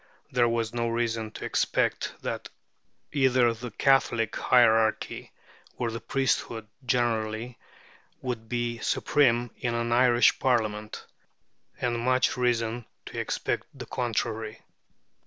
[0.31, 2.49] There was no reason to expect that
[3.11, 5.31] either the Catholic hierarchy
[5.77, 7.59] or the priesthood generally
[8.19, 11.05] would be supreme in an Irish Parliament,
[11.79, 14.63] and much reason to expect the contrary.